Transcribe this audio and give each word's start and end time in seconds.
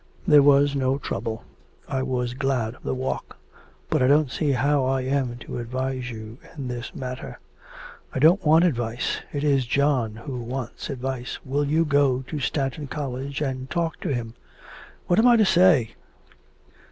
'There 0.27 0.41
was 0.41 0.75
no 0.75 0.97
trouble; 0.97 1.43
I 1.87 2.01
was 2.01 2.33
glad 2.33 2.73
of 2.73 2.81
the 2.81 2.95
walk. 2.95 3.37
But 3.87 4.01
I 4.01 4.07
don't 4.07 4.31
see 4.31 4.53
how 4.53 4.83
I 4.83 5.01
am 5.01 5.37
to 5.41 5.59
advise 5.59 6.09
you 6.09 6.39
in 6.57 6.67
this 6.69 6.95
matter.' 6.95 7.37
'I 8.11 8.17
don't 8.17 8.43
want 8.43 8.65
advice. 8.65 9.19
It 9.31 9.43
is 9.43 9.67
John 9.67 10.15
who 10.15 10.39
wants 10.41 10.89
advice. 10.89 11.37
Will 11.45 11.65
you 11.65 11.85
go 11.85 12.23
to 12.23 12.39
Stanton 12.39 12.87
College 12.87 13.41
and 13.43 13.69
talk 13.69 13.99
to 14.01 14.09
him?' 14.11 14.33
'What 15.05 15.19
am 15.19 15.27
I 15.27 15.37
to 15.37 15.45
say?' 15.45 15.91